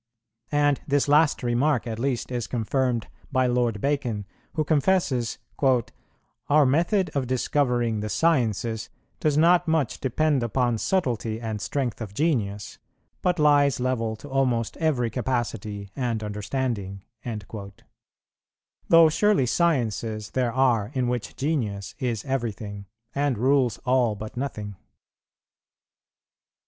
[0.51, 5.37] And this last remark at least is confirmed by Lord Bacon, who confesses
[6.49, 12.15] "Our method of discovering the sciences does not much depend upon subtlety and strength of
[12.15, 12.79] genius,
[13.21, 17.81] but lies level to almost every capacity and understanding;"[113:1]
[18.89, 24.77] though surely sciences there are, in which genius is everything, and rules all but nothing.